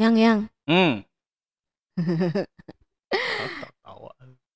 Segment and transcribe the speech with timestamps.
[0.00, 1.04] Yang yang Hmm.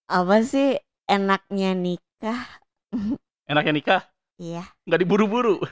[0.09, 2.41] Apa sih enaknya nikah?
[3.53, 4.03] Enaknya nikah
[4.41, 4.65] Iya.
[4.89, 5.61] nggak diburu-buru.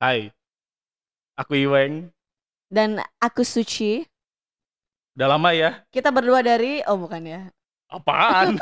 [0.00, 0.32] Hai.
[1.36, 2.08] Aku Iweng.
[2.70, 4.06] Dan aku Suci.
[5.18, 5.82] Udah lama ya?
[5.90, 7.40] Kita berdua dari oh bukan ya.
[7.90, 8.54] Apaan?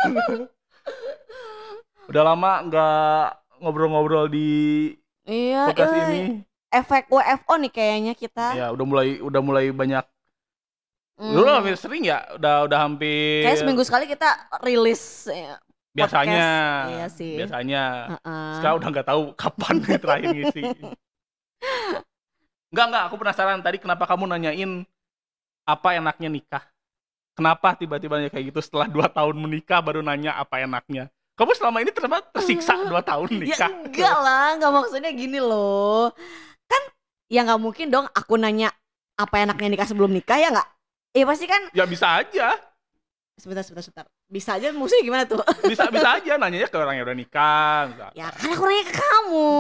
[2.09, 3.27] Udah lama nggak
[3.61, 4.49] ngobrol-ngobrol di
[5.29, 6.05] Iya, podcast iya.
[6.09, 6.21] ini.
[6.73, 8.57] efek WFO nih kayaknya kita.
[8.57, 10.01] Ya, udah mulai udah mulai banyak.
[11.21, 11.33] Hmm.
[11.37, 14.25] Dulu hampir sering ya, udah udah hampir Kayak seminggu sekali kita
[14.65, 15.61] rilis ya.
[15.93, 16.49] biasanya.
[16.49, 16.89] podcast.
[16.97, 17.33] Iya sih.
[17.37, 17.85] Biasanya.
[18.17, 18.49] Heeh.
[18.57, 20.63] Sekarang udah nggak tahu kapan terakhir ngisi.
[22.69, 24.85] Enggak, enggak, aku penasaran tadi kenapa kamu nanyain
[25.65, 26.65] apa enaknya nikah.
[27.33, 31.07] Kenapa tiba-tiba kayak gitu setelah 2 tahun menikah baru nanya apa enaknya.
[31.39, 33.71] Kamu selama ini ternyata tersiksa 2 tahun Ya nikah.
[33.87, 36.11] enggak lah, enggak maksudnya gini loh.
[36.67, 36.83] Kan
[37.31, 38.75] ya nggak mungkin dong aku nanya
[39.15, 40.69] apa enaknya nikah sebelum nikah ya nggak?
[41.15, 42.59] Eh pasti kan Ya bisa aja.
[43.39, 44.07] sebentar sebentar sebentar.
[44.27, 45.39] Bisa aja maksudnya gimana tuh?
[45.63, 47.81] Bisa bisa aja nanyanya ke orang yang udah nikah.
[47.87, 48.13] misalkan.
[48.19, 49.51] ya kan aku nanya ke kamu.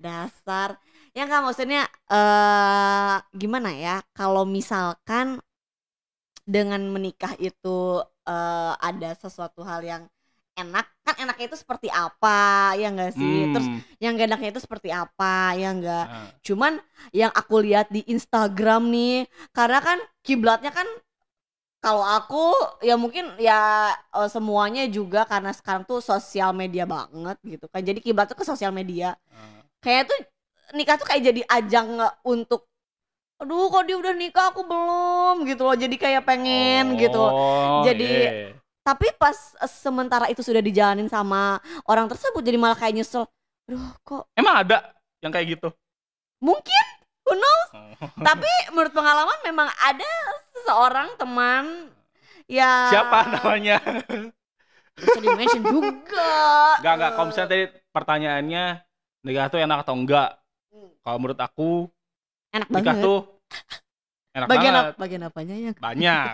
[0.00, 0.70] Dasar.
[1.16, 1.82] Ya nggak maksudnya
[2.12, 4.00] eh gimana ya?
[4.16, 5.26] Kalau misalkan
[6.42, 10.02] dengan menikah itu eh ada sesuatu hal yang
[10.52, 14.60] enak kan enaknya itu seperti apa ya enggak sih terus Hmm, yang gak enaknya itu
[14.62, 16.28] seperti apa ya enggak nah.
[16.44, 16.72] Cuman
[17.16, 19.24] yang aku lihat di Instagram nih,
[19.56, 20.84] karena kan kiblatnya kan
[21.82, 27.66] kalau aku ya mungkin ya eh, semuanya juga karena sekarang tuh sosial media banget gitu
[27.66, 27.82] kan.
[27.82, 29.18] Jadi kiblat tuh ke sosial media.
[29.34, 29.62] Nah.
[29.82, 30.18] Kayak tuh
[30.72, 31.88] nikah tuh kayak jadi ajang
[32.22, 32.66] untuk
[33.36, 35.74] aduh kok dia udah nikah aku belum gitu loh.
[35.74, 37.18] Jadi kayak pengen gitu.
[37.18, 38.54] Oh, Jadi- iya.
[38.82, 43.26] Tapi pas eh, sementara itu sudah dijalanin sama orang tersebut jadi malah kayak nyesel.
[43.66, 45.68] Aduh kok Emang ada yang kayak gitu?
[46.38, 46.84] mungkin
[47.22, 47.94] who knows Oh.
[48.18, 50.10] tapi menurut pengalaman memang ada
[50.52, 51.86] seseorang teman
[52.44, 53.78] ya Siapa namanya?
[54.92, 56.26] bisa di mention juga
[56.82, 57.10] Enggak, enggak.
[57.14, 58.64] Kalau misalnya tadi pertanyaannya
[59.22, 60.41] nikah tuh enak atau enggak?
[60.72, 60.90] Hmm.
[60.98, 61.70] Kalau menurut aku
[62.50, 63.20] enak nikah banget tuh
[64.32, 64.84] enak bagian banget.
[64.88, 66.32] apa bagian apanya ya Banyak.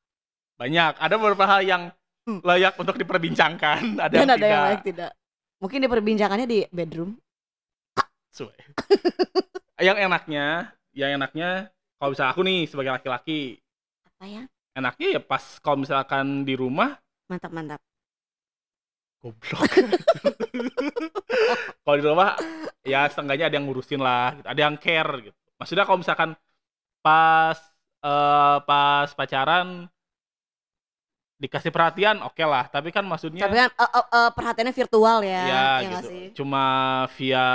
[0.62, 0.92] Banyak.
[0.96, 1.82] Ada beberapa hal yang
[2.22, 2.38] Hmm.
[2.38, 4.46] layak untuk diperbincangkan, ada dan yang ada tidak.
[4.46, 5.10] yang lain tidak
[5.58, 7.18] mungkin diperbincangannya di bedroom
[8.30, 8.54] Suwe.
[9.82, 11.66] yang enaknya, yang enaknya
[11.98, 13.58] kalau misalnya aku nih sebagai laki-laki,
[14.06, 16.94] apa ya enaknya ya pas kalau misalkan di rumah
[17.26, 17.82] mantap mantap
[19.22, 19.62] goblok.
[21.86, 22.30] kalau di rumah
[22.82, 24.46] ya setengahnya ada yang ngurusin lah, gitu.
[24.50, 25.38] ada yang care gitu.
[25.56, 26.30] Maksudnya kalau misalkan
[27.02, 27.58] pas
[28.02, 29.86] eh, pas pacaran
[31.42, 35.42] dikasih perhatian oke lah, tapi kan maksudnya tapi kan eh, eh, eh, perhatiannya virtual ya
[35.42, 36.10] ya ya nggak gitu.
[36.10, 36.64] sih Cuma
[37.18, 37.46] via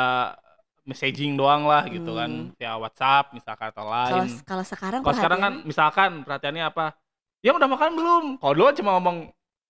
[0.88, 2.52] messaging doang lah gitu kan, Hmm.
[2.56, 4.40] via WhatsApp misalkan atau lain.
[4.48, 6.96] kalau sekarang Kalau sekarang kan misalkan perhatiannya apa?
[7.44, 8.24] Yang udah makan belum?
[8.40, 9.18] Kalau dulu cuma ngomong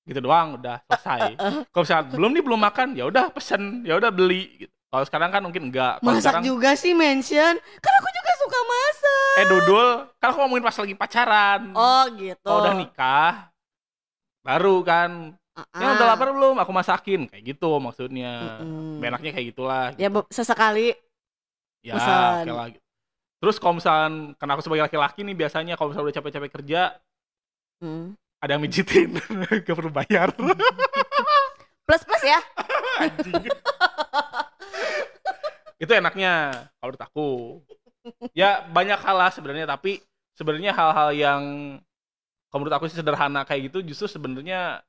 [0.07, 1.35] gitu doang udah selesai.
[1.75, 4.73] Kalau misalkan belum nih belum makan, ya udah pesen, ya udah beli gitu.
[4.87, 5.99] Kalau sekarang kan mungkin enggak.
[5.99, 9.87] Kalau masak sekarang juga sih mention kan aku juga suka masak eh dudul,
[10.17, 11.61] kan aku ngomongin pas lagi pacaran.
[11.75, 13.33] oh gitu Kalau udah nikah
[14.47, 16.55] baru kan, Ah, ya udah lapar belum?
[16.63, 18.61] Aku masakin kayak gitu maksudnya.
[18.63, 19.03] Mm-mm.
[19.03, 19.91] Enaknya kayak gitulah.
[19.99, 20.95] ya be- sesekali
[21.85, 21.95] Ya,
[22.41, 22.67] oke lah.
[22.71, 22.83] gitu.
[23.37, 26.81] Terus kalau misalkan, karena aku sebagai laki-laki nih biasanya kalau misalnya udah capek-capek kerja,
[27.77, 28.17] Hmm.
[28.37, 29.17] Ada yang mijitin,
[29.65, 30.29] gak perlu bayar.
[31.87, 32.39] plus plus ya
[32.99, 33.47] Anjing.
[35.79, 37.27] itu enaknya kalau menurut aku
[38.35, 40.03] ya banyak hal lah sebenarnya tapi
[40.35, 41.41] sebenarnya hal-hal yang
[42.51, 44.83] kalau menurut aku sih sederhana kayak gitu justru sebenarnya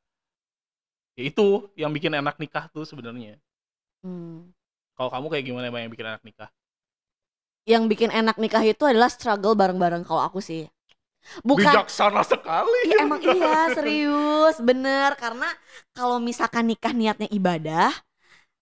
[1.15, 3.39] ya itu yang bikin enak nikah tuh sebenarnya
[3.99, 4.51] Hmm.
[4.95, 6.51] kalau kamu kayak gimana emang yang bikin enak nikah
[7.63, 10.67] yang bikin enak nikah itu adalah struggle bareng-bareng kalau aku sih
[11.44, 11.70] bukan.
[11.70, 12.81] Bijaksana sekali.
[12.88, 14.55] Iya, emang iya serius.
[14.62, 15.49] Bener karena
[15.97, 17.91] kalau misalkan nikah niatnya ibadah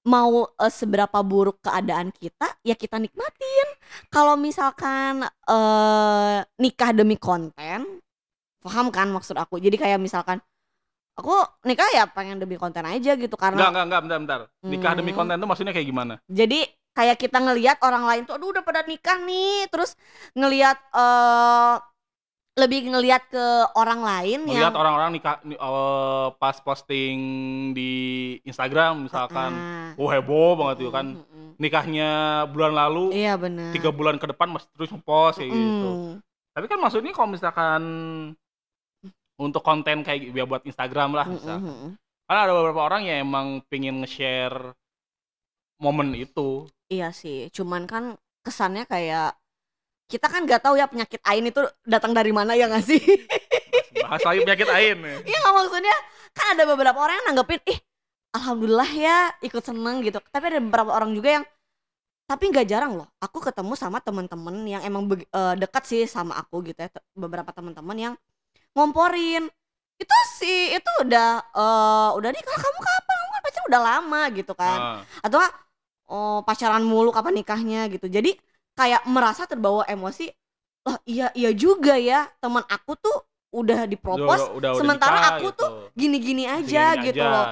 [0.07, 3.69] mau eh, seberapa buruk keadaan kita ya kita nikmatin.
[4.13, 8.01] Kalau misalkan eh nikah demi konten
[8.65, 9.59] paham kan maksud aku?
[9.63, 10.39] Jadi kayak misalkan
[11.19, 11.33] aku
[11.69, 14.41] nikah ya pengen demi konten aja gitu enggak karena enggak enggak bentar bentar.
[14.71, 15.17] Nikah demi Hmm.
[15.17, 16.15] konten tuh maksudnya kayak gimana?
[16.27, 16.67] Jadi
[16.97, 19.69] kayak kita ngelihat orang lain tuh aduh udah pada nikah nih.
[19.71, 19.95] Terus
[20.35, 21.75] ngelihat eh
[22.57, 27.17] lebih ngelihat ke orang lain Melihat yang orang-orang nikah ni- eh, pas posting
[27.77, 27.93] di
[28.49, 31.07] Instagram misalkan, Ah, oh heboh banget tuh kan.
[31.57, 35.89] Nikahnya bulan lalu, iya benar tiga bulan ke depan masih terus ngepost kayak gitu.
[35.89, 36.13] Mm,
[36.53, 37.83] Tapi kan maksudnya kalau misalkan
[39.37, 41.57] untuk konten kayak ya buat Instagram lah mm, misal.
[41.61, 41.91] mm, mm.
[42.29, 44.73] Kan ada beberapa orang yang emang pengen nge-share
[45.77, 46.65] momen itu.
[46.89, 48.05] iya sih cuman kan
[48.41, 49.35] kesannya kayak
[50.07, 53.03] kita kan nggak tahu ya penyakit Ain itu datang dari mana ya nggak sih
[54.07, 54.99] Bahas lagi penyakit Ain.
[55.03, 55.97] Iya nggak maksudnya
[56.37, 57.79] kan ada beberapa orang yang nanggepin ih
[58.37, 60.21] alhamdulillah ya ikut seneng gitu.
[60.21, 61.45] Tapi ada beberapa orang juga yang
[62.27, 63.09] tapi nggak jarang loh.
[63.23, 66.91] Aku ketemu sama teman-teman yang emang eh, dekat sih sama aku gitu ya.
[67.17, 68.15] Beberapa teman-teman yang
[68.77, 69.49] ngomporin
[69.97, 74.21] itu sih itu udah eh, udah nih kalau kamu kapan kamu kan pacaran udah lama
[74.37, 75.39] gitu kan Ah, atau
[76.13, 78.37] oh pacaran mulu kapan nikahnya gitu jadi
[78.77, 80.29] kayak merasa terbawa emosi
[80.85, 83.17] oh iya iya juga ya teman aku tuh
[83.51, 85.59] udah dipropos udah, udah, udah sementara nikah aku gitu.
[85.59, 87.33] tuh gini-gini aja Gini gitu aja.
[87.33, 87.47] loh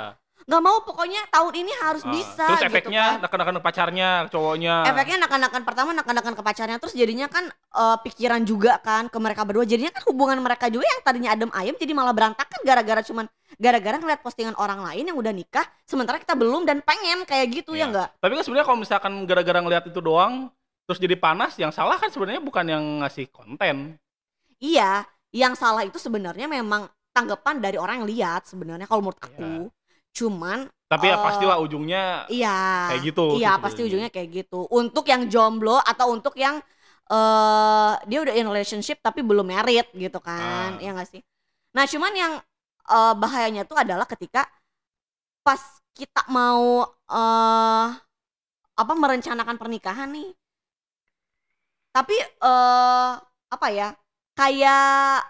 [0.45, 3.21] nggak mau pokoknya tahun ini harus Ah, bisa Terus gitu efeknya kan.
[3.25, 4.75] neken-neken pacarnya, cowoknya.
[4.85, 9.49] efeknya nakan-nakan pertama nakan-nakan ke pacarnya terus jadinya kan eh, pikiran juga kan ke mereka
[9.49, 13.25] berdua jadinya kan hubungan mereka juga yang tadinya adem ayem jadi malah berantakan gara-gara cuman
[13.57, 17.73] gara-gara ngeliat postingan orang lain yang udah nikah sementara kita belum dan pengen kayak gitu
[17.73, 17.81] Iya.
[17.81, 20.53] ya enggak Tapi kan sebenarnya kalau misalkan gara-gara ngelihat itu doang
[20.85, 23.97] terus jadi panas, yang salah kan sebenarnya bukan yang ngasih konten.
[24.63, 25.03] iya
[25.35, 29.71] yang salah itu sebenarnya memang tanggapan dari orang yang lihat sebenarnya kalau menurut aku
[30.15, 32.59] cuman Tapi ya Eh, pastilah ujungnya iya
[32.93, 33.25] kayak gitu.
[33.41, 34.69] Iya pasti ujungnya kayak gitu.
[34.71, 36.63] Untuk yang jomblo atau untuk yang
[37.11, 40.83] eh dia udah in relationship tapi belum married gitu kan, Ah.
[40.83, 41.21] ya nggak sih?
[41.75, 42.33] Nah cuman yang
[42.95, 44.47] eh, bahayanya tuh adalah ketika
[45.45, 45.61] pas
[45.95, 47.89] kita mau eh
[48.75, 50.29] apa merencanakan pernikahan nih,
[51.95, 53.11] tapi eh
[53.55, 53.89] apa ya
[54.35, 55.23] kayak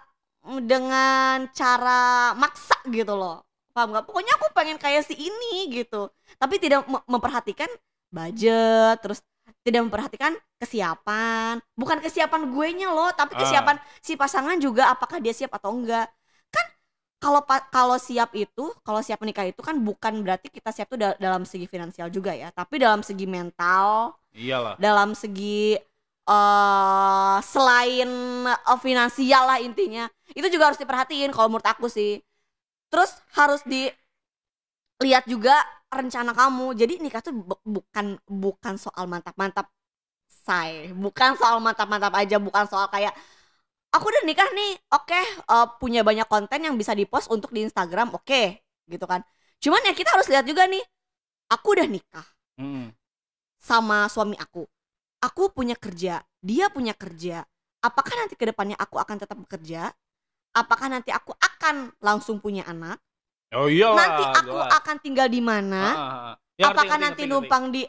[0.65, 3.41] dengan cara maksa gitu loh,
[3.73, 4.05] paham nggak?
[4.05, 7.69] Pokoknya aku pengen kayak si ini gitu tapi tidak me- memperhatikan
[8.13, 9.19] budget terus
[9.65, 13.41] tidak memperhatikan kesiapan bukan kesiapan gue nya loh tapi Ah.
[13.41, 16.07] kesiapan si pasangan juga apakah dia siap atau enggak
[16.53, 16.65] kan
[17.21, 17.41] kalau
[17.73, 21.43] kalau siap itu kalau siap menikah itu kan bukan berarti kita siap tuh da- dalam
[21.45, 24.77] segi finansial juga ya tapi dalam segi mental Iyalah.
[24.77, 25.79] dalam segi
[26.29, 28.09] eh selain
[28.49, 32.17] eh, finansial lah intinya itu juga harus diperhatiin kalau menurut aku sih
[32.91, 33.61] terus harus
[34.99, 35.55] dilihat juga
[35.91, 39.69] rencana kamu jadi nikah tuh bu- bukan bukan soal mantap-mantap
[40.29, 43.13] say bukan soal mantap-mantap aja bukan soal kayak
[43.93, 45.19] aku udah nikah nih oke
[45.51, 48.41] eh, punya banyak konten yang bisa dipost untuk di Instagram oke
[48.91, 49.21] gitu kan
[49.63, 50.83] cuman ya kita harus lihat juga nih
[51.51, 52.27] aku udah nikah
[52.59, 52.93] Mm-mm.
[53.67, 54.63] sama suami aku.
[55.25, 57.41] Aku punya kerja, dia punya kerja.
[57.81, 59.89] Apakah nanti ke depannya aku akan tetap bekerja?
[60.53, 63.01] Apakah nanti aku akan langsung punya anak?
[63.53, 63.97] Oh iyalah.
[63.97, 64.71] nanti aku jelas.
[64.81, 65.83] akan tinggal di mana?
[65.85, 66.35] Ah, ah, ah.
[66.55, 67.81] Ya, ngerti, Apakah ngerti, nanti ngerti, numpang di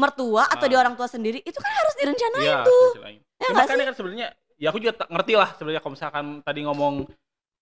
[0.00, 0.80] mertua atau di Ah.
[0.80, 1.38] orang tua sendiri?
[1.44, 2.02] Itu kan harus ngerti.
[2.06, 2.88] direncanain Iya, tuh.
[2.96, 3.10] Ya
[3.42, 6.94] Ya, kan sebenarnya ya aku juga ngerti lah sebenarnya kalau misalkan tadi ngomong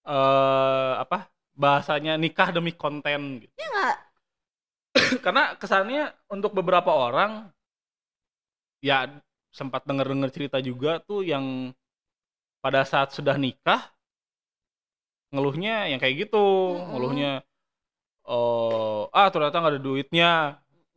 [0.06, 3.52] eh apa bahasanya nikah demi konten gitu.
[3.56, 3.96] Ya nggak?
[5.24, 7.48] Karena kesannya untuk beberapa orang
[8.80, 9.08] ya
[9.52, 11.72] sempat denger-denger cerita juga tuh yang
[12.60, 13.92] pada saat sudah nikah
[15.30, 16.90] ngeluhnya yang kayak gitu, Mm-mm.
[16.92, 17.30] ngeluhnya
[18.26, 20.30] oh ah ternyata nggak ada duitnya.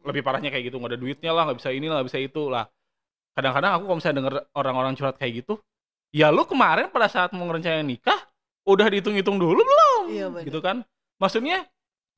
[0.03, 2.44] Lebih parahnya kayak gitu, nggak ada duitnya lah, nggak bisa ini lah, nggak bisa itu
[2.51, 2.68] lah.
[3.33, 5.63] Kadang-kadang aku kalau misalnya denger orang-orang curhat kayak gitu,
[6.12, 8.19] ya lu kemarin pada saat mau ngerencanain nikah
[8.67, 10.03] udah dihitung-hitung dulu belum?
[10.12, 10.43] Iya, bener.
[10.51, 10.84] gitu kan?
[11.24, 11.63] Maksudnya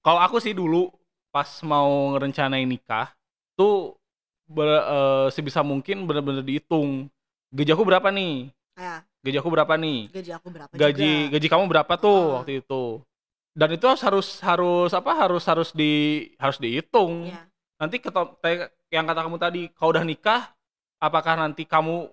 [0.01, 0.89] kalau aku sih dulu
[1.29, 3.13] pas mau ngerencanain nikah
[3.53, 3.93] tuh
[4.45, 7.09] ber- eh, sebisa mungkin bener-bener dihitung.
[7.53, 8.49] Gaji aku berapa nih?
[8.75, 9.99] Ya, gaji aku berapa nih?
[10.11, 11.31] Gaji aku berapa gaji juga?
[11.37, 12.33] gaji kamu berapa tuh Ah.
[12.41, 12.83] waktu itu?
[13.55, 15.11] Dan itu harus harus harus apa?
[15.15, 15.93] Harus harus di
[16.37, 17.31] harus dihitung.
[17.31, 17.47] Ya.
[17.75, 20.47] nanti kayak yang kata kamu tadi kalau udah nikah
[20.95, 22.07] apakah nanti kamu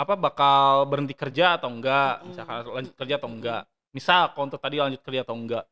[0.00, 2.24] apa bakal berhenti kerja atau enggak?
[2.24, 3.62] Misalkan lanjut kerja atau enggak?
[3.92, 5.64] Misal kalau untuk tadi lanjut kerja atau enggak?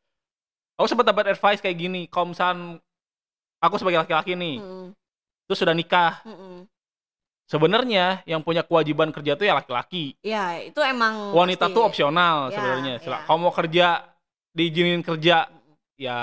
[0.77, 2.77] Aku sempat dapat advice kayak gini kalau misalkan
[3.57, 4.57] aku sebagai laki-laki nih
[5.53, 6.65] terus sudah nikah mm-mm.
[7.45, 11.75] sebenarnya yang punya kewajiban kerja tuh ya laki-laki Ya, itu emang wanita pasti.
[11.75, 13.17] tuh opsional Ya, sebenarnya ya.
[13.23, 14.09] kalau mau kerja
[14.49, 15.45] diizinin kerja
[15.95, 16.19] ya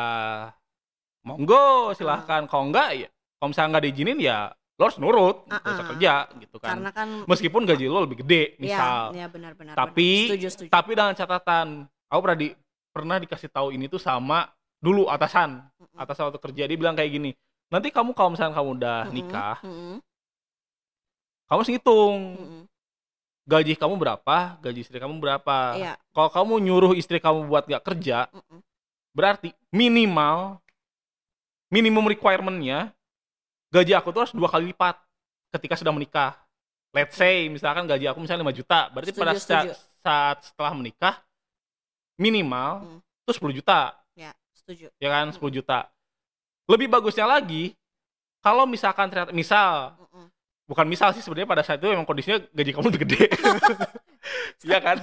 [1.22, 4.38] monggo silahkan kalau enggak ya kalau misalnya nggak diizinin ya
[4.74, 5.88] lo harus nurut usah Ah-ah.
[5.92, 9.76] kerja gitu kan Karena kan meskipun gaji lo lebih gede misal Ya, ya benar-benar.
[9.76, 10.32] Tapi- benar.
[10.32, 10.70] setuju, setuju.
[10.72, 11.66] tapi dengan catatan
[12.08, 12.48] aku pernah di
[12.90, 15.60] pernah dikasih tahu ini tuh sama dulu atasan
[15.94, 17.30] atasan waktu kerja dia bilang kayak gini
[17.70, 20.02] nanti kamu kalau misalnya kamu udah nikah mm-mm,
[21.46, 22.62] kamu harus ngitung mm-mm.
[23.46, 25.58] gaji kamu berapa, gaji istri kamu berapa.
[25.74, 25.94] Iya.
[26.14, 28.62] Kalau kamu nyuruh istri kamu buat gak kerja, Mm-mm.
[29.10, 30.62] berarti minimal
[31.66, 32.94] minimum requirement-nya
[33.74, 34.98] gaji aku tuh harus dua kali lipat
[35.58, 36.38] ketika sudah menikah.
[36.94, 39.74] Let's say misalkan gaji aku misalnya 5 juta, berarti Setuju, pada saat, setuju.
[40.02, 41.14] saat setelah menikah
[42.18, 42.98] minimal Hmm.
[43.26, 44.90] itu 10 juta, Ya, setuju.
[44.98, 45.30] ya kan?
[45.30, 45.34] Mm.
[45.38, 45.86] 10 juta.
[46.70, 47.74] Lebih bagusnya lagi
[48.40, 49.98] kalau misalkan ternyata misal
[50.70, 53.24] bukan misal sih sebenarnya pada saat itu memang kondisinya gaji kamu lebih gede.
[54.60, 55.00] Iya kan?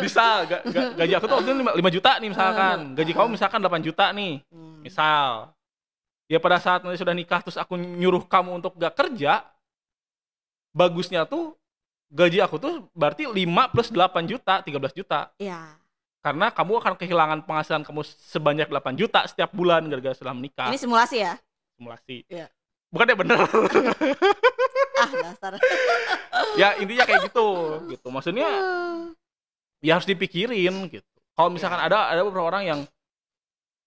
[0.00, 2.96] Bisa ga- ga- gaji aku tuh waktu itu 5, juta nih misalkan.
[2.96, 4.40] Gaji kamu misalkan 8 juta nih.
[4.48, 4.80] Hmm.
[4.80, 5.52] Misal.
[6.24, 9.44] Ya pada saat nanti sudah nikah terus aku nyuruh kamu untuk gak kerja,
[10.72, 11.52] bagusnya tuh
[12.08, 15.28] gaji aku tuh berarti 5 plus 8 juta, 13 juta.
[15.36, 15.76] Iya.
[16.24, 18.00] Karena kamu akan kehilangan penghasilan kamu
[18.32, 20.72] sebanyak 8 juta setiap bulan gara-gara setelah menikah.
[20.72, 21.36] Ini simulasi ya?
[21.76, 22.24] simulasi.
[22.32, 22.48] Iya.
[22.88, 23.38] Bukan ya bener.
[24.94, 25.58] Ah, dasar.
[26.60, 27.46] ya intinya kayak gitu
[27.92, 28.08] gitu.
[28.14, 28.46] Maksudnya
[29.82, 31.04] ya harus dipikirin gitu.
[31.34, 31.90] Kalau misalkan Iya.
[31.90, 32.80] ada ada beberapa orang yang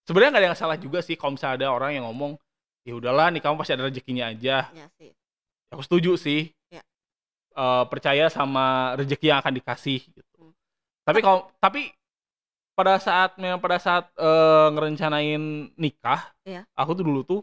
[0.04, 2.36] sebenarnya nggak ada yang salah juga sih kalau misalnya ada orang yang ngomong
[2.84, 4.68] ya udahlah nih kamu pasti ada rezekinya aja.
[4.70, 5.10] Ya sih.
[5.74, 6.52] Aku setuju sih.
[6.70, 6.84] Iya.
[7.56, 10.38] Eh, percaya sama rezeki yang akan dikasih gitu.
[10.38, 10.52] Hmm.
[11.08, 11.88] Tapi kalau tapi
[12.78, 15.42] pada saat memang pada saat eh, ngerencanain
[15.74, 16.62] nikah, Iya.
[16.78, 17.40] aku tuh dulu tuh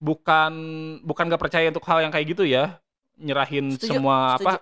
[0.00, 0.52] bukan
[1.04, 2.80] bukan gak percaya untuk hal yang kayak gitu ya,
[3.20, 4.48] nyerahin Setuju, semua setuju.
[4.48, 4.52] apa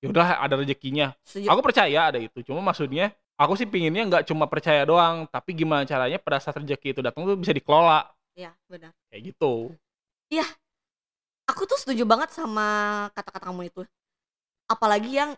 [0.00, 1.06] ya udah ada rezekinya.
[1.26, 1.46] Setuju.
[1.52, 2.38] Aku percaya ada itu.
[2.40, 6.96] Cuma maksudnya aku sih pinginnya nggak cuma percaya doang, tapi gimana caranya pada saat rezeki
[6.96, 8.92] itu datang tuh bisa dikelola Iya, benar.
[9.12, 9.76] kayak gitu.
[11.46, 12.66] Aku tuh setuju banget sama
[13.14, 13.82] kata-kata kamu itu.
[14.66, 15.30] Apalagi yang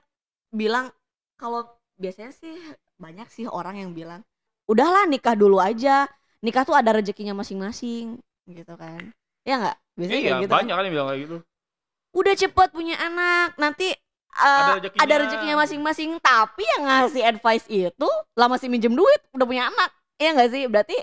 [0.48, 0.88] bilang
[1.36, 1.68] kalau
[2.00, 2.56] biasanya sih
[2.96, 4.24] banyak sih orang yang bilang,
[4.68, 6.04] "Udahlah nikah dulu aja.
[6.44, 9.12] Nikah tuh ada rezekinya masing-masing." gitu kan.
[9.44, 9.76] Ya nggak?
[9.96, 10.48] Biasanya iya, gitu.
[10.48, 10.56] kan.
[10.64, 11.36] banyak kan yang bilang kayak gitu.
[12.16, 13.92] Udah cepet punya anak, nanti
[14.38, 15.00] Ada uh, rezekinya.
[15.04, 16.10] ada rezekinya masing-masing.
[16.22, 18.08] Tapi yang ngasih advice itu
[18.38, 19.90] lah masih minjem duit, udah punya anak.
[20.16, 20.62] Iya nggak sih?
[20.70, 20.96] Berarti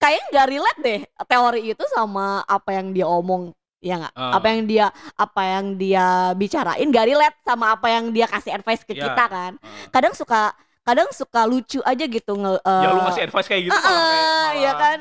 [0.00, 3.54] kayaknya nggak relate deh teori itu sama apa yang dia omong.
[3.84, 4.14] Ya nggak?
[4.16, 4.32] Ah.
[4.40, 6.06] Apa yang dia apa yang dia
[6.40, 9.12] bicarain gak relate sama apa yang dia kasih advice ke Ya.
[9.12, 9.52] kita kan.
[9.60, 9.92] Heeh.
[9.92, 13.82] Kadang suka kadang suka lucu aja gitu nge ya lu ngasih advice kayak gitu Ah,
[13.82, 14.98] malah ah, ya kan?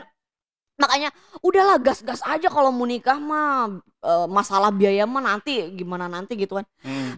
[0.74, 1.10] Makanya
[1.40, 3.68] udahlah gas-gas aja kalau mau nikah mah
[4.02, 6.66] eh, masalah biaya mah nanti gimana nanti gitu kan.
[6.82, 7.13] Hmm.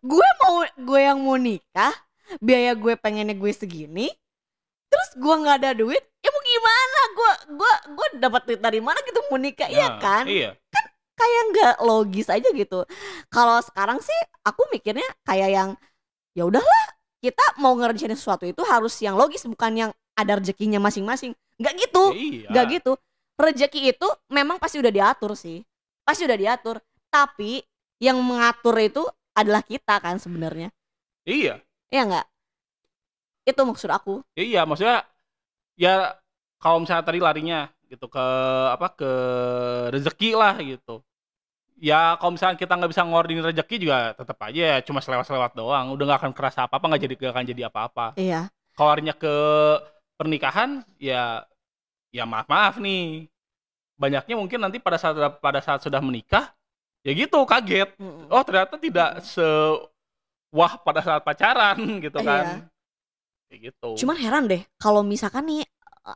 [0.00, 1.92] gue mau gue yang mau nikah
[2.40, 4.08] biaya gue pengennya gue segini
[4.88, 7.00] terus gue nggak ada duit ya mau gimana?
[7.12, 9.88] Gue gue gue dapat duit dari mana gitu mau nikah Ya, iya.
[9.98, 10.50] Kan Iya.
[11.14, 12.86] kayak nggak logis aja gitu.
[13.28, 15.70] Kalau sekarang sih aku mikirnya kayak yang
[16.32, 16.84] ya udahlah
[17.24, 21.32] kita mau ngerencanain sesuatu itu harus yang logis bukan yang ada rezekinya masing-masing.
[21.56, 22.04] Nggak gitu.
[22.12, 22.48] Iya.
[22.52, 22.92] nggak gitu.
[23.40, 25.64] Rezeki itu memang pasti udah diatur sih.
[26.04, 26.76] Pasti udah diatur.
[27.08, 27.64] Tapi
[27.96, 29.02] yang mengatur itu
[29.32, 30.68] adalah kita kan sebenarnya.
[31.24, 31.64] Iya.
[31.88, 32.26] ya nggak?
[33.48, 34.20] Itu maksud aku.
[34.36, 35.08] Iya, maksudnya
[35.80, 36.20] ya
[36.60, 38.26] kalau misalnya tadi larinya gitu ke
[38.68, 39.10] apa ke
[39.96, 41.00] rezeki lah gitu.
[41.74, 45.90] Ya kalau misalnya kita nggak bisa ngordin rezeki juga tetap aja ya cuma selewat-selewat doang.
[45.92, 48.06] Udah nggak akan kerasa apa-apa, nggak jadi nggak akan jadi apa-apa.
[48.14, 48.40] iya
[48.78, 49.34] Kalau ke
[50.14, 51.42] pernikahan ya
[52.14, 53.26] ya maaf maaf nih.
[53.94, 56.50] Banyaknya mungkin nanti pada saat pada saat sudah menikah
[57.02, 57.94] ya gitu kaget.
[58.30, 59.42] Oh ternyata tidak se
[60.54, 62.26] wah pada saat pacaran gitu Iya.
[62.26, 62.46] kan.
[63.50, 63.88] Kayak gitu.
[64.02, 65.62] cuman heran deh kalau misalkan nih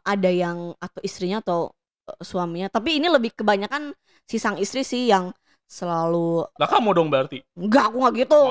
[0.03, 1.71] ada yang atau istrinya atau
[2.09, 3.93] eh, suaminya tapi ini lebih kebanyakan
[4.27, 5.31] si sang istri sih yang
[5.69, 7.45] selalu Lah kamu dong berarti.
[7.53, 8.43] Enggak, aku nggak gitu.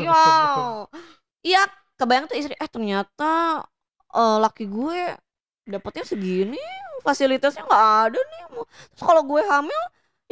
[0.00, 0.24] Iya.
[1.44, 1.62] Iya,
[1.94, 3.62] kebayang tuh istri, eh ternyata
[4.10, 5.14] eh, laki gue
[5.68, 6.58] dapetnya segini,
[7.04, 8.42] fasilitasnya nggak ada nih.
[8.56, 9.82] Mau- Terus kalau gue hamil,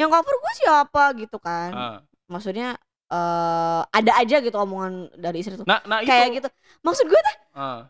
[0.00, 1.70] yang cover gue siapa gitu kan?
[1.76, 1.98] Ah.
[2.26, 2.74] Maksudnya
[3.12, 5.68] eh ada aja gitu omongan dari istri tuh.
[5.68, 6.08] Nah, nah itu.
[6.08, 6.48] Kayak gitu.
[6.82, 7.86] Maksud gue tuh, Ah.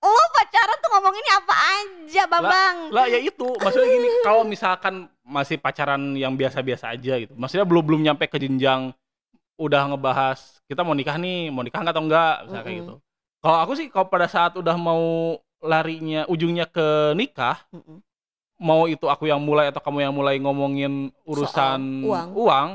[0.00, 2.76] Lo pacaran tuh ngomonginnya apa aja, Bambang?
[2.88, 7.36] Lah ya itu, maksudnya gini, kalau misalkan masih pacaran yang biasa-biasa aja gitu.
[7.36, 8.96] Maksudnya belum belum nyampe ke jenjang
[9.60, 12.86] udah ngebahas kita mau nikah nih, mau nikah nggak atau enggak, misalnya kayak Mm-mm.
[12.86, 12.94] gitu.
[13.40, 15.02] Kalau aku sih kalau pada saat udah mau
[15.60, 17.98] larinya ujungnya ke nikah, Mm-mm.
[18.62, 22.28] mau itu aku yang mulai atau kamu yang mulai ngomongin urusan uang.
[22.32, 22.68] uang,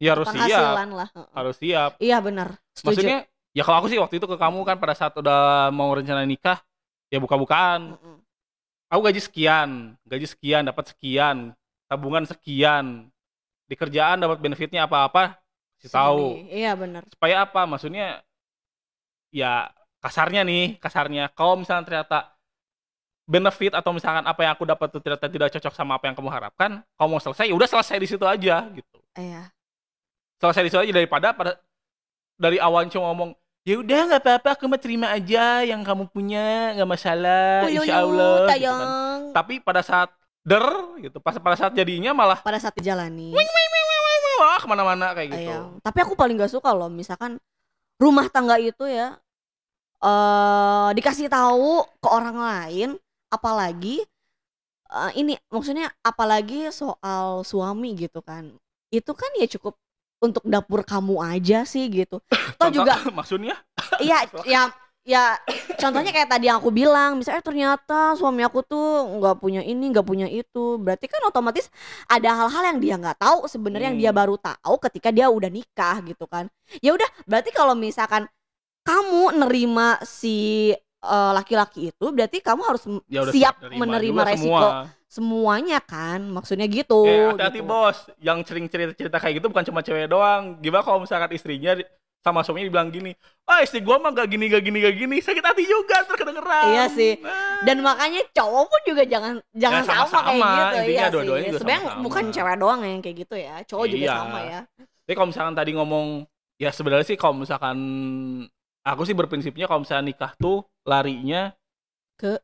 [0.00, 1.08] ya harus siap, lah.
[1.36, 1.90] Harus siap.
[2.00, 2.58] Iya benar.
[2.74, 2.88] Setuju.
[2.90, 3.18] Maksudnya
[3.54, 6.58] ya kalau aku sih waktu itu ke kamu kan pada saat udah mau rencana nikah,
[7.08, 7.94] ya buka-bukaan.
[8.90, 11.54] Aku gaji sekian, gaji sekian, dapat sekian,
[11.88, 13.08] tabungan sekian,
[13.64, 15.38] di kerjaan dapat benefitnya apa-apa,
[15.80, 16.24] kasih tahu.
[16.50, 17.06] Iya benar.
[17.08, 17.64] Supaya apa?
[17.64, 18.20] Maksudnya
[19.32, 19.70] ya
[20.04, 22.34] kasarnya nih, kasarnya kalau misalnya ternyata
[23.24, 26.28] benefit atau misalkan apa yang aku dapat itu ternyata tidak cocok sama apa yang kamu
[26.28, 26.70] harapkan,
[27.00, 28.98] kamu mau selesai, ya udah selesai di situ aja gitu.
[29.16, 29.48] Iya.
[30.42, 31.56] Selesai di situ aja daripada pada
[32.36, 33.30] dari awal cuma ngomong
[33.64, 38.04] ya udah nggak apa-apa aku mah terima aja yang kamu punya nggak masalah Uyuyu, insya
[38.04, 39.20] Allah gitu kan.
[39.32, 40.12] tapi pada saat
[40.44, 40.68] der
[41.00, 43.32] gitu pas pada saat jadinya malah pada saat dijalani
[44.34, 45.58] wah ke mana-mana kayak gitu Iya.
[45.80, 47.38] Tapi aku paling gak suka loh, misalkan
[47.96, 49.16] rumah tangga itu ya
[50.04, 52.88] eh dikasih tahu ke orang lain,
[53.32, 54.04] apalagi
[54.90, 58.52] eh, ini maksudnya apalagi soal suami gitu kan.
[58.92, 59.78] Itu kan ya cukup
[60.24, 62.18] untuk dapur kamu aja sih gitu.
[62.60, 63.54] Toh juga maksudnya
[64.00, 64.62] Iya, ya
[65.04, 65.36] ya
[65.76, 70.06] contohnya kayak tadi yang aku bilang, misalnya ternyata suami aku tuh nggak punya ini, nggak
[70.08, 70.80] punya itu.
[70.80, 71.68] Berarti kan otomatis
[72.08, 74.20] ada hal-hal yang dia nggak tahu sebenarnya yang dia Hmm.
[74.24, 76.48] baru tahu ketika dia udah nikah gitu kan.
[76.80, 78.24] Ya udah, berarti kalau misalkan
[78.84, 80.72] kamu nerima si
[81.04, 84.82] eh, laki-laki itu, berarti kamu harus ya siap nerima menerima juga resiko semua.
[85.06, 86.20] semuanya kan.
[86.32, 87.04] Maksudnya gitu.
[87.04, 87.68] Eh, hati-hati gitu.
[87.68, 90.56] bos, yang sering cerita-cerita kayak gitu bukan cuma cewek doang.
[90.58, 91.76] Gimana kalau misalkan istrinya
[92.24, 93.12] sama suaminya dibilang gini,
[93.44, 96.72] ah istri gua mah gak gini, gak gini, gak gini, sakit hati juga, terkedengeran.
[96.72, 97.20] Iya sih.
[97.20, 97.60] Nah.
[97.68, 101.50] Dan makanya cowok pun juga jangan jangan sama sama-sama, kayak gitu iya dua-duanya sih.
[101.52, 104.14] juga Sebenarnya bukan cewek doang yang kayak gitu ya, cowok juga Iya.
[104.16, 104.60] sama ya.
[105.04, 106.06] Tapi kalau misalkan tadi ngomong,
[106.56, 107.76] ya sebenarnya sih kalau misalkan
[108.80, 111.52] aku sih berprinsipnya kalau misalkan nikah tuh larinya
[112.20, 112.38] Ke?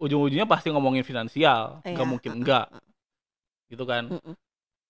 [0.00, 2.80] ujung-ujungnya pasti ngomongin finansial, Iya, nggak mungkin uh, enggak, uh.
[3.68, 4.12] gitu kan.
[4.12, 4.34] Mm-mm.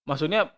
[0.07, 0.51] Maksudnya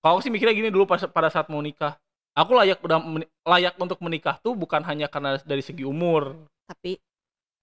[0.00, 1.96] kalau sih mikirnya gini dulu pas pada saat mau nikah,
[2.36, 3.00] aku layak udah
[3.48, 6.36] layak untuk menikah tuh bukan hanya karena dari segi umur,
[6.68, 7.00] Tapi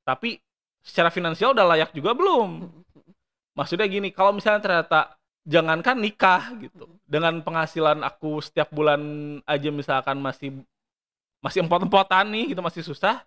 [0.03, 0.41] tapi
[0.83, 2.67] secara finansial udah layak juga belum.
[3.55, 8.99] Maksudnya gini, kalau misalnya ternyata jangankan nikah gitu, dengan penghasilan aku setiap bulan
[9.45, 10.65] aja misalkan masih
[11.43, 13.21] masih empot-empotan nih gitu masih susah,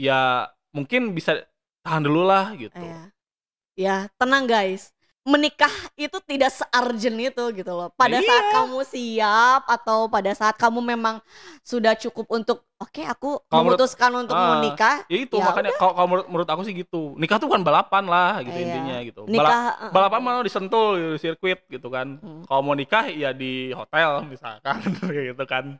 [0.00, 1.44] ya mungkin bisa
[1.80, 2.72] tahan dulu lah gitu.
[2.74, 3.00] ya,
[3.76, 4.88] ya tenang guys.
[5.20, 7.92] Menikah itu tidak searjen itu gitu loh.
[7.92, 8.24] Pada Iya.
[8.24, 11.20] saat kamu siap atau pada saat kamu memang
[11.60, 15.76] sudah cukup untuk oke aku Kalau menurut- memutuskan untuk Ah, menikah, Ya itu Ya makanya
[15.76, 17.12] kalau, kalau menurut, menurut aku sih gitu.
[17.20, 18.64] Nikah tuh bukan balapan lah gitu Iya.
[18.64, 19.20] intinya gitu.
[19.22, 22.16] Bala- nikah uh, balapan mau disentul di sirkuit gitu kan.
[22.16, 22.42] Hmm.
[22.48, 24.80] Kalau mau nikah ya di hotel misalkan
[25.28, 25.76] gitu kan.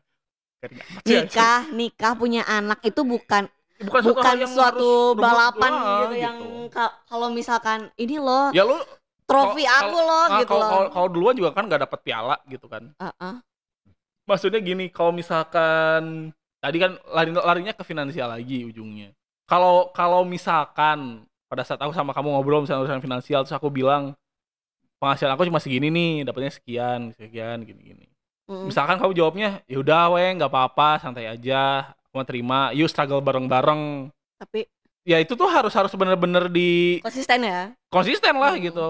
[1.03, 3.49] Nikah nikah punya anak itu bukan
[3.87, 8.53] bukan, suatu bukan hal yang suatu balapan doang, gitu yang ka- kalau misalkan ini loh
[8.53, 8.77] ya lu
[9.25, 10.91] trofi kalau- aku loh nah, gitu kalau, loh.
[10.93, 12.93] kalau duluan juga kan nggak dapet piala gitu kan.
[12.99, 13.41] Uh-uh.
[14.29, 16.31] Maksudnya gini, kalau misalkan
[16.63, 19.11] tadi kan lari larinya ke finansial lagi ujungnya.
[19.49, 24.15] Kalau kalau misalkan pada saat aku sama kamu ngobrol misalnya urusan finansial terus aku bilang
[25.03, 28.07] penghasilan aku cuma segini nih, dapatnya sekian, sekian, gini-gini.
[28.47, 28.69] Mm.
[28.69, 33.23] Misalkan kamu jawabnya, ya udah weh, nggak apa-apa, santai aja, aku mau terima, yuk struggle
[33.23, 34.11] bareng-bareng.
[34.37, 34.67] Tapi
[35.01, 37.73] Ya itu tuh harus harus bener-bener di konsisten ya.
[37.89, 38.69] konsisten lah Hmm.
[38.69, 38.89] gitu.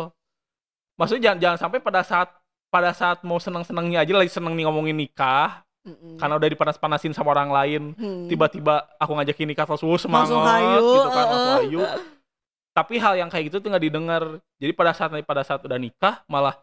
[0.99, 2.29] Maksudnya jangan jangan sampai pada saat
[2.67, 6.19] pada saat mau seneng-senengnya aja lagi seneng nih ngomongin nikah, Mm-mm.
[6.19, 8.27] karena udah dipanas-panasin sama orang lain, Hmm.
[8.27, 11.59] tiba-tiba aku ngajakin nikah terus wuh, semangat Langsung hayu, gitu kan langsung uh-uh.
[11.63, 11.81] hayu.
[12.79, 14.23] Tapi hal yang kayak gitu tuh nggak didengar.
[14.59, 16.59] Jadi pada saat pada saat udah nikah malah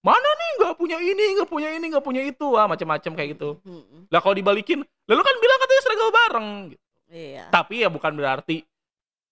[0.00, 3.60] mana nih nggak punya ini, nggak punya ini, nggak punya itu, ah macam-macam kayak gitu.
[4.08, 6.48] Lah kalau dibalikin, lalu kan bilang katanya struggle bareng.
[6.72, 6.84] Gitu.
[7.10, 7.44] Iya.
[7.52, 8.64] Tapi ya bukan berarti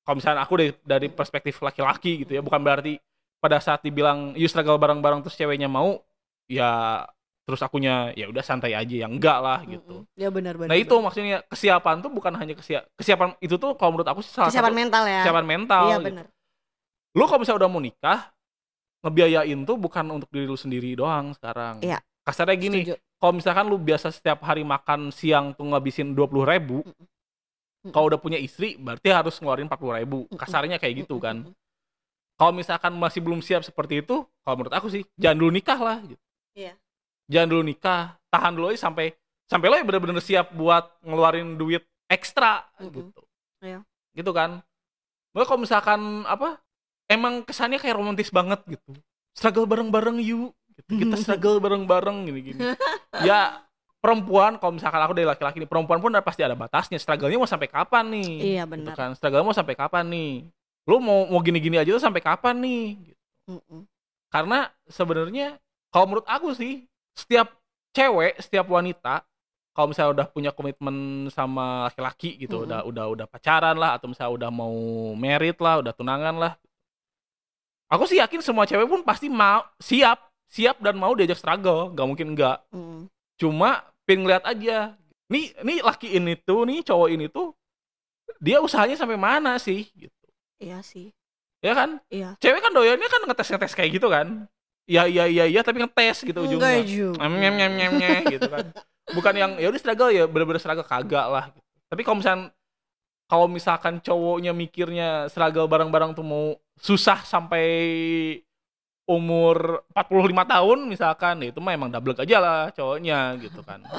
[0.05, 3.01] kalau misalnya aku dari dari perspektif laki-laki gitu ya, bukan berarti
[3.39, 6.03] pada saat dibilang you struggle bareng-bareng terus ceweknya mau,
[6.51, 7.05] ya
[7.49, 10.05] terus akunya ya udah santai aja ya enggak lah gitu.
[10.05, 10.21] Mm-mm.
[10.21, 10.69] Ya benar-benar.
[10.69, 14.37] Nah itu maksudnya kesiapan tuh bukan hanya kesiapan kesiapan itu tuh kalau menurut aku sih
[14.37, 15.23] salah kesiapan satu mental ya.
[15.25, 15.85] kesiapan mental.
[15.89, 16.07] Iya gitu.
[16.13, 16.27] benar.
[17.17, 18.21] Lu kalau misalnya udah mau nikah,
[18.99, 21.79] ngebiayain tuh bukan untuk diri lu sendiri doang sekarang.
[21.83, 22.03] Iya.
[22.27, 22.85] Kasarnya gini,
[23.17, 27.89] kalau misalkan lu biasa setiap hari makan siang tuh ngabisin dua puluh ribu, Mm-mm.
[27.89, 30.19] kalau udah punya istri berarti harus ngeluarin empat puluh ribu.
[30.37, 31.49] Kasarnya kayak gitu kan.
[32.37, 35.99] Kalau misalkan masih belum siap seperti itu, kalau menurut aku sih jangan dulu nikah lah.
[36.05, 36.23] Gitu.
[36.53, 36.77] Iya.
[37.33, 39.17] Jangan dulu nikah, tahan dulu aja sampai
[39.49, 41.83] sampai lo bener-bener siap buat ngeluarin duit
[42.13, 42.93] ekstra Mm-mm.
[42.93, 43.23] gitu.
[43.65, 43.81] Iya.
[44.13, 44.61] Gitu kan.
[45.33, 46.61] Mau kalau misalkan apa?
[47.09, 48.95] Emang kesannya kayak romantis banget gitu.
[49.33, 50.53] Struggle bareng-bareng yuk.
[50.77, 50.91] Gitu.
[51.03, 52.61] Kita struggle bareng-bareng gini-gini.
[53.25, 53.65] ya
[53.99, 57.01] perempuan kalau misalkan aku dari laki-laki nih, perempuan pun pasti ada batasnya.
[57.01, 58.31] Struggle-nya mau sampai kapan nih?
[58.55, 58.95] Iya gitu benar.
[58.95, 60.33] kan struggle mau sampai kapan nih
[60.89, 62.97] lu mau mau gini-gini aja tuh sampai kapan nih
[63.49, 63.77] Gitu.
[64.29, 65.57] Karena sebenarnya
[65.89, 66.85] kalau menurut aku sih
[67.17, 67.49] setiap
[67.97, 69.25] cewek setiap wanita
[69.73, 72.69] kalau misalnya udah punya komitmen sama laki-laki gitu Mm-mm.
[72.69, 74.77] udah udah udah pacaran lah atau misalnya udah mau
[75.17, 76.53] merit lah udah tunangan lah
[77.89, 82.07] aku sih yakin semua cewek pun pasti mau siap siap dan mau diajak struggle nggak
[82.07, 83.09] mungkin enggak Mm.
[83.37, 83.71] cuma
[84.03, 84.97] pengen ngeliat aja
[85.27, 87.53] nih nih laki ini tuh nih cowok ini tuh
[88.39, 90.15] dia usahanya sampai mana sih gitu
[90.59, 91.13] Iya sih.
[91.59, 92.35] ya kan Iya.
[92.37, 94.47] cewek kan doyannya kan ngetes ngetes kayak gitu kan
[94.85, 97.21] iya iya iya iya tapi ngetes gitu Enggak ujungnya juga.
[97.21, 98.67] Em, nyem nyem nyem nyem gitu kan
[99.09, 101.61] bukan yang ya udah struggle ya bener-bener struggle kagak lah gitu.
[101.87, 102.43] tapi kalau misalkan
[103.27, 107.67] kalau misalkan cowoknya mikirnya struggle bareng-bareng tuh mau susah sampai
[109.09, 113.83] umur 45 tahun misalkan ya itu mah emang double aja lah cowoknya gitu kan.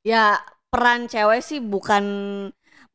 [0.00, 0.40] Ya
[0.72, 2.04] peran cewek sih bukan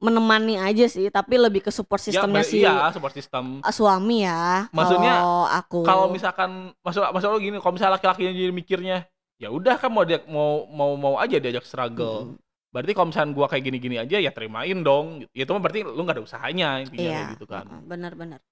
[0.01, 3.61] menemani aja sih, tapi lebih ke support sistemnya ya, si iya support system.
[3.63, 4.67] uh, suami ya.
[4.73, 5.79] Maksudnya, kalau aku.
[5.85, 8.97] kalau misalkan masuk masuk lo gini kalau misalnya laki-lakinya jadi mikirnya
[9.37, 12.33] ya udah kan mau dia mau mau mau aja diajak struggle.
[12.33, 12.35] Mm,
[12.75, 15.29] berarti kalau misalkan gua kayak gini-gini aja ya terimain dong.
[15.31, 17.69] Ya itu mah berarti lu nggak ada usahanya intinya iya, gitu kan.
[17.87, 18.43] benar-benar.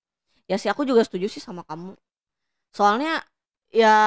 [0.53, 1.97] Ya sih aku juga setuju sih sama kamu.
[2.77, 3.25] Soalnya
[3.73, 3.97] ya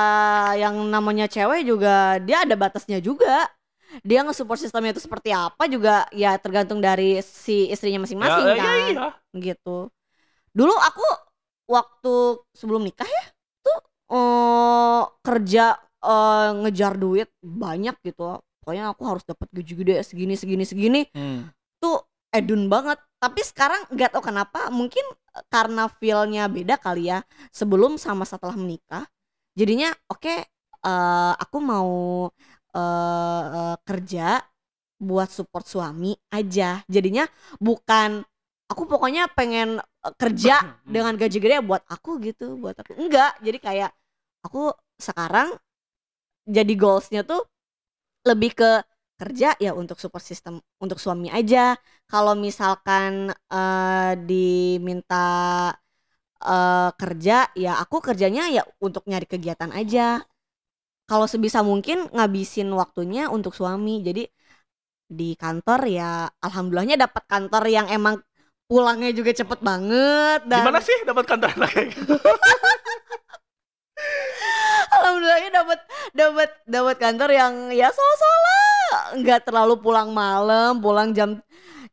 [0.54, 3.50] yang namanya cewek juga dia ada batasnya juga.
[4.02, 8.62] Dia nge-support sistemnya itu seperti apa juga ya tergantung dari si istrinya masing-masing ya, ya,
[8.62, 8.78] kan.
[8.94, 9.06] iya
[9.54, 9.90] gitu.
[10.54, 11.06] Dulu aku
[11.66, 12.14] waktu
[12.54, 13.24] sebelum nikah ya
[13.62, 13.78] tuh
[14.14, 15.64] eh, kerja
[16.02, 18.38] eh, ngejar duit banyak gitu.
[18.62, 21.46] Pokoknya aku harus dapat gaji gede segini segini segini Hmm.
[21.78, 22.02] tuh
[22.38, 22.98] edun banget.
[23.22, 25.02] Tapi sekarang nggak tahu kenapa mungkin
[25.52, 27.18] karena feel-nya beda kali ya
[27.52, 29.04] sebelum sama setelah menikah.
[29.58, 30.34] Jadinya oke
[30.86, 31.90] eh, aku mau
[32.76, 34.40] eh, eh, kerja
[35.00, 36.82] buat support suami aja.
[36.88, 37.24] Jadinya
[37.60, 38.24] bukan
[38.70, 40.92] aku pokoknya pengen eh, kerja Hmm.
[40.94, 42.94] dengan gaji gede buat aku gitu, buat aku.
[42.98, 43.90] Enggak, jadi kayak
[44.46, 44.70] aku
[45.00, 45.52] sekarang
[46.46, 47.42] jadi goalsnya tuh
[48.26, 48.70] lebih ke
[49.20, 51.76] kerja ya untuk support system untuk suami aja.
[52.08, 55.24] Kalau misalkan eh, diminta
[56.44, 60.22] eh, kerja ya aku kerjanya ya untuk nyari kegiatan aja.
[61.06, 64.02] Kalau sebisa mungkin ngabisin waktunya untuk suami.
[64.02, 64.26] Jadi
[65.06, 68.18] di kantor ya alhamdulillahnya dapat kantor yang emang
[68.66, 72.18] pulangnya juga cepet banget dan gimana sih dapat kantor kayak gitu
[74.92, 75.80] alhamdulillahnya dapat
[76.12, 78.60] dapat dapat kantor yang ya so-so lah
[79.18, 81.40] nggak terlalu pulang malam pulang jam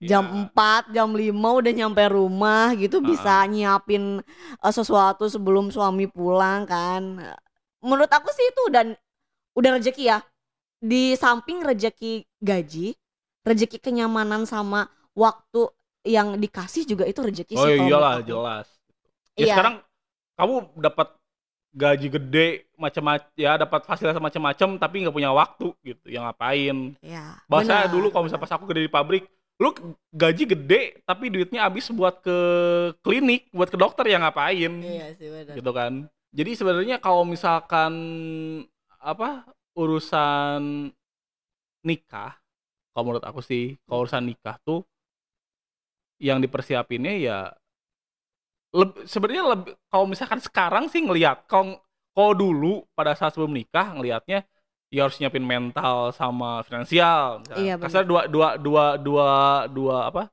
[0.04, 0.84] jam Ya.
[0.84, 4.20] 4 jam 5 udah nyampe rumah gitu bisa nyiapin
[4.60, 7.24] eh, sesuatu sebelum suami pulang kan
[7.80, 9.00] menurut aku sih itu dan
[9.56, 10.20] udah rezeki ya
[10.84, 13.00] di samping rezeki gaji
[13.48, 15.72] rezeki kenyamanan sama waktu
[16.04, 18.32] yang dikasih juga itu rezeki oh sih kalau iyalah menurut aku.
[18.36, 19.54] jelas ya Iya.
[19.56, 19.76] sekarang
[20.36, 21.08] kamu dapat
[21.74, 26.94] gaji gede macam-macam ya dapat fasilitas macam-macam tapi nggak punya waktu gitu yang ngapain?
[27.02, 29.26] Ya bahasa dulu kalau misalnya pas aku kerja di pabrik
[29.62, 29.70] lu
[30.14, 32.38] gaji gede tapi duitnya habis buat ke
[33.02, 34.72] klinik buat ke dokter yang ngapain?
[34.82, 35.54] Iya sih benar.
[35.58, 35.94] Gitu kan.
[36.34, 37.94] Jadi sebenarnya kalau misalkan
[39.02, 40.90] apa urusan
[41.84, 42.38] nikah
[42.94, 44.86] kalau menurut aku sih kalau urusan nikah tuh
[46.22, 47.38] yang dipersiapinnya ya
[48.74, 51.78] leb- sebenarnya lebih kalau misalkan sekarang sih ngelihat kalau
[52.14, 54.46] kalau dulu pada saat sebelum nikah ngelihatnya
[54.94, 57.64] ya harus nyiapin mental sama finansial misalnya.
[57.66, 59.28] Iya, kasar dua dua dua dua
[59.66, 60.24] dua apa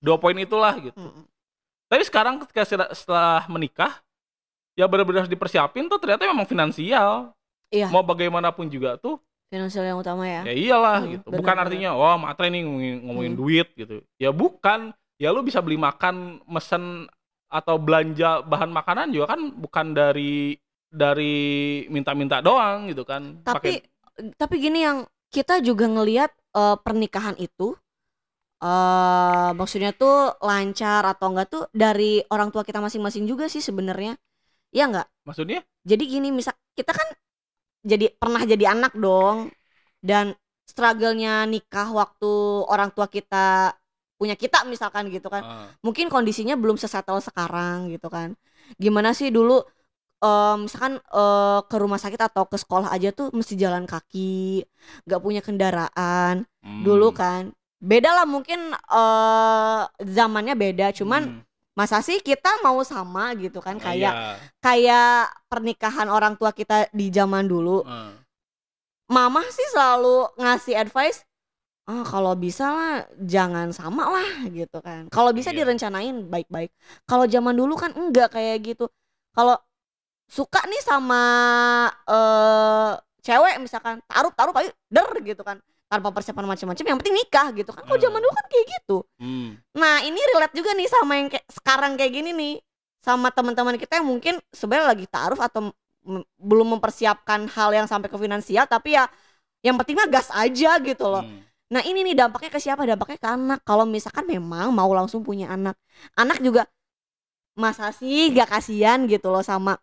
[0.00, 1.24] dua poin itulah gitu Mm-mm.
[1.88, 4.04] tapi sekarang ketika setelah, setelah menikah
[4.76, 7.32] ya benar-benar harus dipersiapin tuh ternyata memang finansial
[7.72, 7.88] Iya.
[7.90, 9.18] mau bagaimanapun juga tuh
[9.48, 11.64] finansial yang utama ya ya iyalah Hmm, gitu benar, bukan benar.
[11.66, 13.40] artinya wah matre nih ngomongin, ngomongin Hmm.
[13.40, 17.08] duit gitu ya bukan ya lu bisa beli makan mesen
[17.54, 20.58] atau belanja bahan makanan juga kan bukan dari
[20.90, 21.34] dari
[21.94, 23.22] minta-minta doang gitu kan.
[23.46, 23.82] Tapi Pakai-
[24.38, 24.98] tapi gini yang
[25.34, 27.74] kita juga ngelihat eh, pernikahan itu
[28.64, 34.16] eh maksudnya tuh lancar atau enggak tuh dari orang tua kita masing-masing juga sih sebenarnya.
[34.72, 35.08] Ya enggak?
[35.24, 35.64] Maksudnya?
[35.84, 37.08] Jadi gini misal kita kan
[37.84, 39.52] jadi pernah jadi anak dong
[40.00, 40.34] dan
[40.68, 42.32] struggle-nya nikah waktu
[42.68, 43.74] orang tua kita
[44.18, 45.42] punya kita misalkan gitu kan.
[45.42, 48.38] Ah, mungkin kondisinya belum sesettle sekarang gitu kan.
[48.78, 49.60] Gimana sih dulu
[50.22, 54.64] eh, misalkan eh, ke rumah sakit atau ke sekolah aja tuh mesti jalan kaki
[55.06, 56.46] nggak punya kendaraan.
[56.64, 57.52] Hmm, dulu kan
[57.84, 60.94] beda lah mungkin eh zamannya beda.
[60.96, 61.40] Cuman hmm,
[61.76, 66.88] masa sih kita mau sama gitu kan oh kayak iya, kayak pernikahan orang tua kita
[66.94, 67.84] di zaman dulu.
[67.84, 68.14] Ah.
[69.04, 71.28] mama sih selalu ngasih advice
[71.84, 75.64] ah kalau bisa lah jangan sama lah gitu kan kalau bisa Iya.
[75.64, 76.72] direncanain baik-baik
[77.04, 78.88] kalau zaman dulu kan enggak kayak gitu
[79.36, 79.60] kalau
[80.28, 81.22] suka nih sama
[82.08, 82.92] eh
[83.24, 87.70] cewek misalkan taruh taruh ayo der gitu kan tanpa persiapan macam-macam yang penting nikah gitu
[87.72, 88.24] kan kalau zaman Hmm.
[88.24, 89.48] dulu kan kayak gitu hmm.
[89.76, 92.54] Nah ini relate juga nih sama yang kayak sekarang kayak gini nih
[93.04, 95.68] sama teman-teman kita yang mungkin sebenarnya lagi taruh atau
[96.36, 99.04] belum mempersiapkan hal yang sampai ke finansial tapi ya
[99.64, 101.24] yang penting mah gas aja gitu loh.
[101.24, 101.40] hmm.
[101.72, 102.84] Nah ini nih dampaknya ke siapa?
[102.84, 103.58] Dampaknya ke anak.
[103.64, 105.76] Kalau misalkan memang mau langsung punya anak,
[106.18, 106.68] anak juga
[107.54, 109.78] masa sih gak kasihan gitu loh sama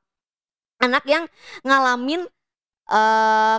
[0.83, 1.23] anak yang
[1.63, 2.27] ngalamin
[2.91, 3.57] eh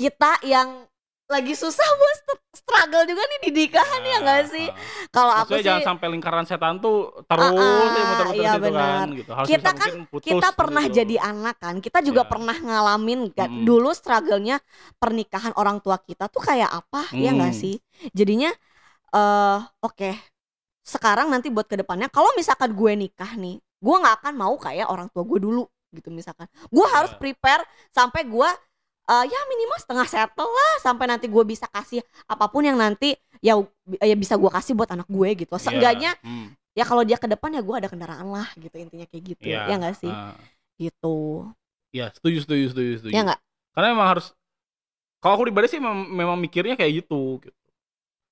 [0.00, 0.87] kita yang
[1.28, 4.66] lagi susah buat st- struggle juga nih di nikahan ya nggak sih?
[4.68, 4.76] Ah,
[5.12, 5.40] Kalau ah.
[5.44, 6.96] aku Maksudnya sih jangan sampai lingkaran setan tuh
[7.28, 8.88] terus ah, ya muter-muter iya situ benar.
[8.88, 9.30] kan gitu.
[9.36, 10.96] Harus Kita kan- putus kita pernah gitu.
[10.98, 12.30] jadi anak kan, kita juga Iya.
[12.32, 13.64] pernah ngalamin kan Mm-mm.
[13.68, 14.56] dulu struggle-nya
[14.96, 17.60] pernikahan orang tua kita tuh kayak apa, ya nggak Hmm.
[17.60, 17.76] sih?
[18.16, 18.50] Jadinya
[19.12, 20.10] eh oke,
[20.84, 24.88] sekarang nanti buat ke depannya, kalau misalkan gue nikah nih, gue nggak akan mau kayak
[24.88, 26.48] orang tua gue dulu gitu misalkan.
[26.68, 27.20] Gue harus Iya.
[27.20, 27.62] prepare
[27.92, 28.48] sampai gue
[29.08, 33.16] eh, ya minimal setengah settle lah sampai nanti gue bisa kasih apa pun yang nanti
[33.40, 33.56] ya
[33.98, 35.54] ya bisa gue kasih buat anak gue gitu.
[35.54, 35.62] Iya.
[35.62, 36.52] Seenggaknya Hmm.
[36.76, 39.66] ya kalau dia ke depan ya gue ada kendaraan lah gitu intinya kayak gitu Iya.
[39.66, 40.36] ya nggak sih Ah.
[40.76, 41.48] gitu
[41.88, 43.12] Iya, setuju, setuju, setuju, setuju.
[43.16, 43.40] ya nggak
[43.72, 44.26] Karena memang harus
[45.18, 47.54] kalau aku pribadi sih memang, memang mikirnya kayak gitu, gitu.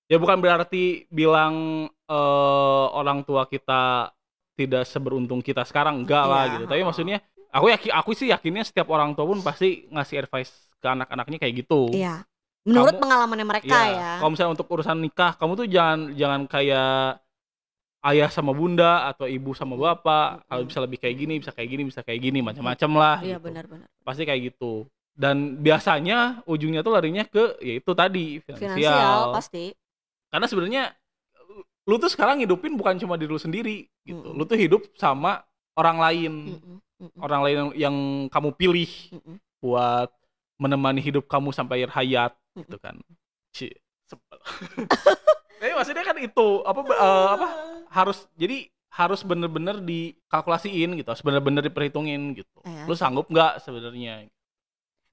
[0.06, 4.14] Ya bukan berarti bilang eh, orang tua kita
[4.54, 6.64] tidak seberuntung kita sekarang enggak lah Iya, gitu.
[6.70, 7.18] Tapi maksudnya
[7.56, 11.54] aku yakin aku sih yakinnya setiap orang tua pun pasti ngasih advice ke anak-anaknya kayak
[11.64, 11.80] gitu.
[11.96, 12.14] iya
[12.66, 16.42] menurut Kamu- pengalamannya mereka Iya, ya Kalau misalnya untuk urusan nikah, kamu tuh jangan jangan
[16.50, 16.90] kayak
[18.06, 20.46] ayah sama bunda atau ibu sama bapak.
[20.46, 20.68] Kalau Mm-mm.
[20.70, 23.16] bisa lebih kayak gini, bisa kayak gini, bisa kayak gini, macam-macam lah.
[23.24, 23.44] iya gitu.
[23.46, 24.72] benar-benar Pasti kayak gitu.
[25.16, 28.60] Dan biasanya ujungnya tuh larinya ke yaitu tadi finansial.
[28.60, 29.64] finansial pasti
[30.30, 30.82] Karena sebenarnya
[31.86, 34.18] lu tuh sekarang hidupin bukan cuma diri lu sendiri gitu.
[34.18, 34.38] Mm-mm.
[34.38, 35.42] Lu tuh hidup sama
[35.78, 37.96] orang lain, Mm-mm, mm-mm, orang lain yang, yang
[38.32, 39.36] kamu pilih mm-mm.
[39.60, 40.08] buat
[40.56, 42.64] menemani hidup kamu sampai akhir hayat Mm-mm.
[42.64, 42.96] gitu kan.
[43.52, 43.72] Ci,
[44.08, 44.38] sebel.
[45.60, 47.48] Tapi maksudnya kan itu apa eh, apa
[47.88, 52.56] harus jadi harus bener-bener dikalkulasiin gitu, harus bener-bener diperhitungin gitu.
[52.64, 52.88] Iya.
[52.88, 54.28] Lu sanggup nggak sebenarnya?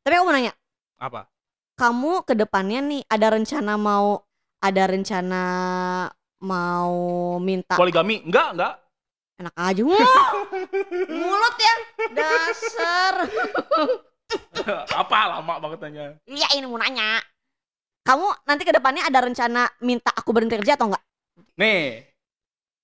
[0.04, 0.52] tapi aku mau nanya
[1.00, 1.32] Apa?
[1.80, 4.20] kamu ke depannya nih ada rencana mau
[4.60, 5.44] ada rencana
[6.44, 6.94] mau
[7.40, 8.20] minta Poligami?
[8.28, 8.74] Enggak, enggak.
[9.44, 9.82] Enak aja.
[9.84, 10.32] Wah,
[11.12, 11.76] mulut ya.
[12.16, 13.16] Dasar.
[15.04, 15.20] Apa?
[15.38, 16.06] Lama banget nanya.
[16.26, 17.20] iya ini mau nanya.
[18.08, 21.04] Kamu nanti ke depannya ada rencana minta aku berhenti kerja atau enggak?
[21.56, 22.08] Nih,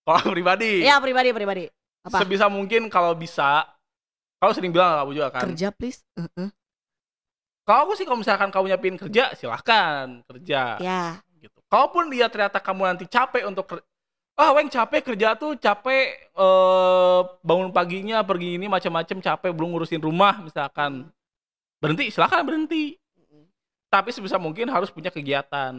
[0.03, 1.63] kalau pribadi, Iya pribadi pribadi.
[2.07, 2.23] Apa?
[2.23, 3.67] Sebisa mungkin kalau bisa,
[4.39, 5.43] kalau sering bilang kamu juga kan.
[5.51, 6.03] kerja please.
[6.15, 6.49] Heeh.
[7.67, 10.79] Kalau aku sih kalau misalkan kamu nyiapin kerja, silahkan kerja.
[10.79, 11.59] ya gitu.
[11.71, 13.79] Kalaupun dia ternyata kamu nanti capek untuk
[14.39, 19.99] ah weng capek kerja tuh capek eh, bangun paginya pergi ini macam-macam capek belum ngurusin
[19.99, 21.11] rumah misalkan.
[21.83, 22.95] Berhenti silahkan berhenti.
[23.91, 25.75] Tapi sebisa mungkin harus punya kegiatan.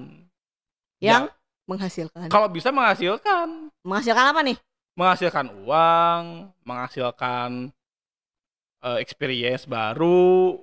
[1.00, 1.32] Yang Ya,
[1.64, 2.26] menghasilkan.
[2.28, 3.72] Kalau bisa menghasilkan.
[3.80, 4.56] Menghasilkan apa nih?
[4.98, 6.24] Menghasilkan uang
[6.66, 7.72] menghasilkan
[8.84, 10.60] eh, experience baru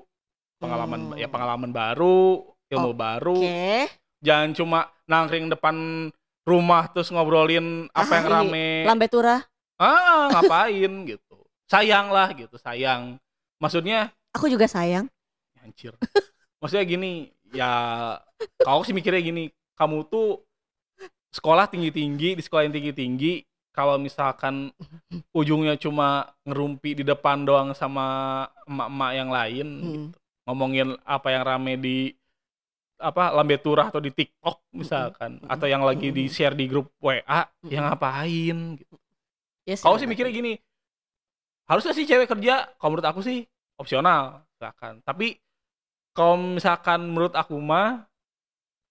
[0.62, 1.18] pengalaman Hmm.
[1.18, 3.38] ya pengalaman baru ilmu baru.
[3.42, 3.90] Oke
[4.22, 6.10] jangan cuma nangkring depan
[6.48, 8.36] rumah terus ngobrolin apa yang Ah, iya.
[8.40, 9.44] rame lambe tura
[9.78, 11.36] ah ngapain gitu
[11.68, 13.20] sayang lah gitu sayang
[13.60, 15.12] maksudnya aku juga sayang
[15.60, 15.92] hancur
[16.58, 17.12] maksudnya gini
[17.52, 17.68] ya
[18.64, 19.44] aku sih mikirnya gini
[19.76, 20.42] kamu tuh
[21.30, 23.34] sekolah tinggi tinggi di sekolah yang tinggi tinggi
[23.76, 24.74] kalau misalkan
[25.30, 28.08] ujungnya cuma ngerumpi di depan doang sama
[28.66, 29.84] emak-emak yang lain Hmm.
[30.08, 30.18] gitu.
[30.48, 31.98] ngomongin apa yang rame di
[32.98, 35.54] apa lambe turah atau di TikTok misalkan Mm-mm.
[35.54, 37.70] atau yang lagi di share di grup WA Mm-mm.
[37.70, 38.96] yang ngapain gitu.
[39.68, 40.00] Yes, benar.
[40.00, 40.54] sih mikirnya gini,
[41.68, 43.44] harusnya sih cewek kerja, kalau menurut aku sih
[43.76, 45.04] opsional, silakan.
[45.04, 45.36] Tapi
[46.16, 48.08] kalau misalkan menurut aku mah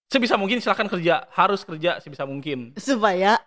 [0.07, 2.77] sebisa mungkin silakan kerja, harus kerja sebisa mungkin.
[2.77, 3.41] supaya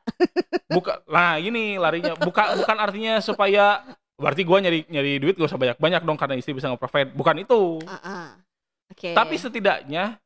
[0.71, 3.83] Buka, nah ini larinya, bukan bukan artinya supaya
[4.21, 7.41] berarti gua nyari nyari duit gak usah banyak banyak dong karena istri bisa nge-provide, bukan
[7.41, 7.79] itu.
[7.87, 8.27] Ah, ah.
[8.91, 10.19] oke Tapi setidaknya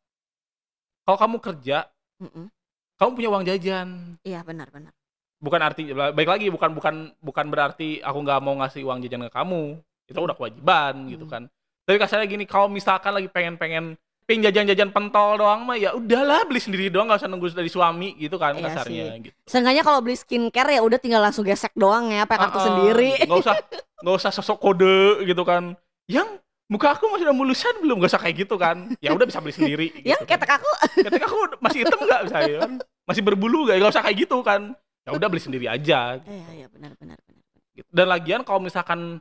[1.04, 1.86] kalau kamu kerja,
[2.18, 2.48] Mm-mm.
[2.96, 3.88] kamu punya uang jajan.
[4.20, 4.92] iya benar benar
[5.36, 9.30] bukan arti baik lagi bukan bukan bukan berarti aku nggak mau ngasih uang jajan ke
[9.30, 11.32] kamu itu udah kewajiban gitu Hmm.
[11.32, 11.42] kan
[11.84, 13.84] tapi kasarnya gini kalau misalkan lagi pengen pengen
[14.24, 18.16] pengen jajan-jajan pentol doang mah ya udahlah beli sendiri doang nggak usah nunggu dari suami
[18.16, 19.20] gitu kan Iya kasarnya sih.
[19.20, 22.60] gitu Seenggaknya kalau beli skincare ya udah tinggal langsung gesek doang ya pakai kartu Ah,
[22.60, 23.54] ah, sendiri nggak usah
[24.00, 24.96] nggak usah sosok kode
[25.28, 25.76] gitu kan
[26.08, 26.40] yang
[26.74, 29.54] muka aku masih udah mulusan belum gak usah kayak gitu kan ya udah bisa beli
[29.54, 30.34] sendiri gitu yang kan.
[30.34, 32.72] ketek aku ketek aku masih hitam nggak misalnya kan
[33.06, 34.74] masih berbulu gak nggak usah kayak gitu kan
[35.06, 37.90] ya udah beli sendiri aja iya iya benar benar benar gitu.
[37.90, 39.18] Dan lagian kalau misalkan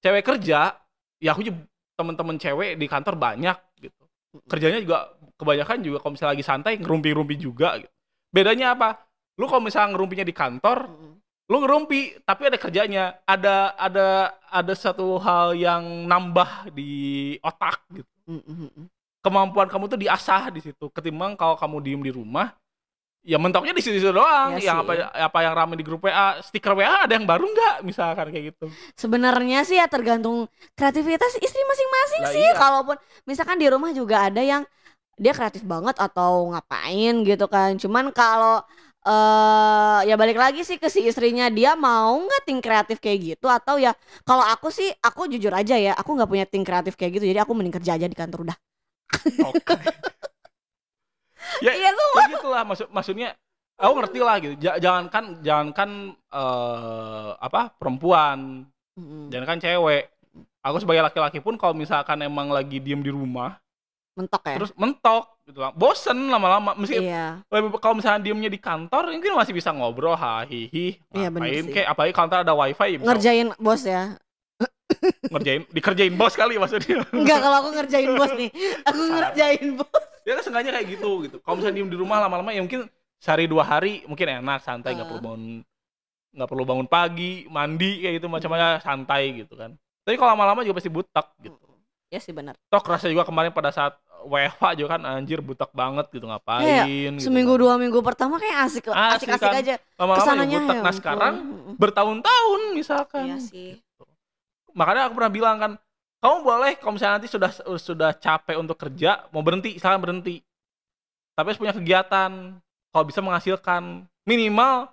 [0.00, 0.74] cewek kerja,
[1.20, 1.60] ya aku juga
[2.00, 4.02] temen-temen cewek di kantor banyak gitu.
[4.48, 7.92] Kerjanya juga kebanyakan juga kalau misalnya lagi santai ngerumpi-rumpi juga gitu.
[8.32, 9.04] Bedanya apa?
[9.36, 10.78] Lu kalau misalnya ngerumpinya di kantor.
[11.50, 14.06] Lu ngerumpi tapi ada kerjanya, ada ada
[14.46, 18.12] ada satu hal yang nambah di otak gitu.
[18.30, 18.86] Mm-mm, mm-mm.
[19.20, 20.86] Kemampuan kamu tuh diasah di situ.
[20.94, 22.54] Ketimbang kalau kamu diem di rumah,
[23.26, 24.56] ya mentoknya di situ doang.
[24.56, 24.86] Iya yang sih.
[24.86, 28.54] apa apa yang rame di grup WA, stiker WA ada yang baru nggak misalkan kayak
[28.54, 28.66] gitu.
[28.94, 30.46] sebenarnya sih ya tergantung
[30.78, 32.54] kreativitas istri masing-masing Lah sih iya.
[32.56, 34.62] kalaupun misalkan di rumah juga ada yang
[35.20, 37.76] dia kreatif banget atau ngapain gitu kan.
[37.76, 38.64] Cuman kalau
[39.00, 43.46] eh ya balik lagi sih ke si istrinya dia mau nggak ting kreatif kayak gitu
[43.48, 43.96] atau ya
[44.28, 47.40] kalau aku sih aku jujur aja ya aku nggak punya ting kreatif kayak gitu jadi
[47.44, 48.56] aku mending kerja aja di kantor udah.
[49.42, 49.74] Oke.
[51.64, 52.10] ya, Iya tuh.
[52.20, 53.28] ya gitulah maksud maksudnya
[53.80, 54.54] aku ngerti lah gitu.
[54.60, 55.90] Ja- jangankan jangankan
[56.30, 59.30] eh apa perempuan, Mm-mm.
[59.32, 60.04] jangankan cewek.
[60.60, 63.56] Aku sebagai laki-laki pun kalau misalkan emang lagi diem di rumah,
[64.18, 64.56] Mentok ya.
[64.58, 65.70] terus mentok gitu lah.
[65.72, 66.74] Bosen lama-lama.
[66.74, 67.40] Meski iya.
[67.78, 72.38] kalau misalnya diemnya di kantor, mungkin masih bisa ngobrol, hahihi, Iya, ngapain kayak apalagi kantor
[72.42, 74.18] ada wifi, bisa Ngerjain bos ya.
[75.30, 77.06] ngerjain, dikerjain bos kali maksudnya.
[77.14, 78.50] Enggak kalau aku ngerjain bos nih.
[78.90, 80.02] Aku ngerjain bos.
[80.26, 81.36] ya kan sengaja kayak gitu gitu.
[81.40, 82.90] Kalau misalnya diem di rumah lama-lama ya mungkin
[83.22, 85.10] sehari dua hari mungkin enak santai nggak Ah.
[85.14, 85.44] perlu bangun
[86.30, 89.74] nggak perlu bangun pagi mandi kayak gitu macam-macam santai gitu kan.
[90.04, 91.56] Tapi kalau lama-lama juga pasti butak gitu.
[92.10, 92.58] Ya sih benar.
[92.66, 96.66] Toh kerasa juga kemarin pada saat WFH juga kan anjir butak banget gitu ngapain.
[97.16, 97.62] gitu Seminggu kan.
[97.62, 99.54] dua minggu pertama kayak asik Asik asik-asik kan.
[99.56, 99.74] aja.
[99.94, 100.60] lama-lama ya Ke sananya butak.
[100.60, 100.98] ya Nah ampun.
[100.98, 101.34] sekarang
[101.78, 103.24] bertahun-tahun misalkan.
[103.24, 103.70] Iya sih.
[104.70, 105.72] Makanya aku pernah bilang kan,
[106.18, 110.42] kamu boleh kalau misalnya nanti sudah sudah capek untuk kerja, mau berhenti, silakan berhenti.
[111.32, 112.30] Tapi harus punya kegiatan,
[112.90, 113.82] kalau bisa menghasilkan
[114.22, 114.90] minimal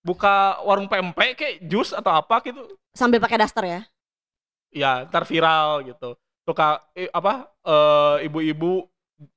[0.00, 3.80] buka warung pempek kayak jus atau apa gitu, Sambil pakai daster ya.
[4.70, 6.14] ya ntar viral gitu.
[6.50, 8.82] Suka eh, apa eh, ibu-ibu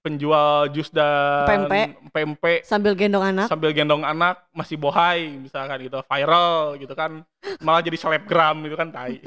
[0.02, 2.10] penjual jus dan Pempek.
[2.10, 3.45] pempek Sambil gendong anak.
[3.45, 7.21] sambil gendong anak masih bohai misalkan gitu viral gitu kan
[7.62, 9.21] malah jadi selebgram gitu kan tai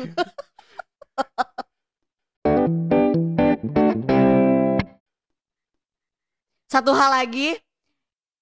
[6.66, 7.54] Satu hal lagi,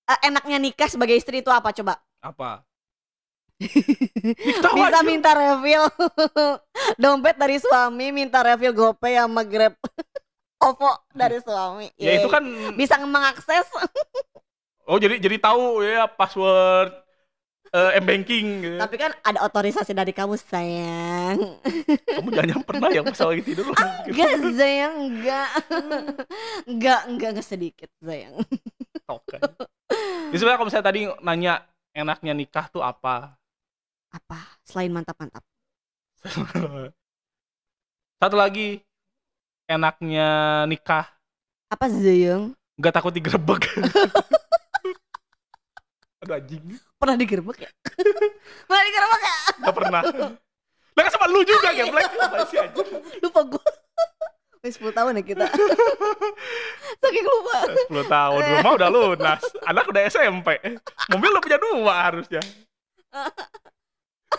[0.04, 2.00] eh, enaknya nikah sebagai istri itu apa coba?
[2.24, 2.64] apa
[3.64, 5.00] Bisa aja.
[5.02, 5.84] minta refill
[7.02, 9.74] dompet dari suami, minta refill GoPay sama Grab
[10.64, 11.92] OVO dari suami.
[12.00, 12.44] ya itu kan
[12.78, 13.68] bisa mengakses
[14.88, 17.04] oh jadi jadi tahu ya password
[17.74, 18.78] eh m banking gitu.
[18.78, 21.58] tapi kan ada otorisasi dari kamu sayang.
[22.06, 24.14] kamu jangan yang pernah ya pas lagi tidur gitu.
[24.14, 25.48] Enggak sayang, enggak.
[26.70, 28.38] Enggak, enggak, enggak sedikit sayang.
[29.10, 29.42] Oke.
[30.30, 31.54] Jadi sebenarnya kalau misalnya tadi nanya
[31.94, 33.34] enaknya nikah tuh apa
[34.14, 34.38] Apa?
[34.62, 35.42] Selain mantap-mantap.
[38.22, 38.80] satu lagi
[39.68, 41.04] enaknya nikah
[41.68, 42.56] Apa sayang?
[42.80, 43.68] nggak takut digerebek
[46.24, 46.64] aduh anjing
[46.96, 47.70] Pernah digerebek ya?
[48.66, 49.36] Pernah digerebek ya?
[49.60, 50.00] nggak pernah
[50.94, 52.86] lah kan sama lu juga geblek apa sih anjing
[53.20, 53.66] Lupa gue.
[54.64, 55.44] Wih 10 tahun ya kita.
[57.04, 57.58] Saking lupa.
[57.92, 60.56] 10 tahun rumah udah lunas anak udah SMP
[61.12, 62.40] mobil lo punya dua harusnya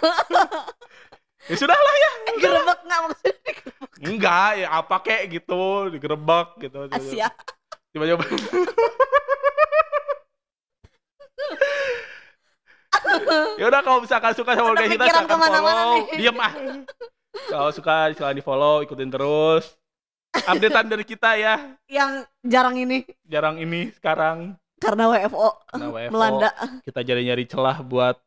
[1.50, 3.34] ya sudah lah ya Gerebek enggak maksudnya?
[3.40, 3.90] Digerebek.
[4.02, 7.28] enggak ya apa kek gitu digerebek gitu Asia.
[7.90, 8.26] tiba-tiba.
[13.56, 15.94] Ya udah kalau misalkan suka sama Udah kita ke mana-mana follow.
[15.96, 16.04] nih.
[16.20, 16.54] diem ah.
[17.48, 19.76] Kalau suka silahkan di follow ikutin terus.
[20.36, 21.56] Updatean dari kita ya.
[21.88, 23.08] Yang jarang ini.
[23.24, 24.60] Jarang ini sekarang.
[24.76, 26.12] Karena WFO, Karena WFO.
[26.12, 26.52] melanda.
[26.84, 28.20] kita jadi nyari celah buat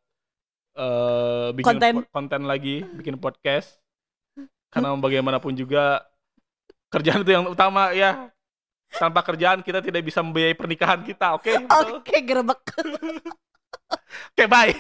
[0.79, 1.95] eh bikin Konten.
[2.09, 3.83] konten lagi bikin podcast
[4.71, 6.07] karena bagaimanapun juga
[6.89, 8.31] kerjaan itu yang utama ya
[8.95, 11.51] tanpa kerjaan kita tidak bisa membiayai pernikahan kita oke
[11.99, 12.63] Oke, gerebek.
[14.33, 14.73] oke bye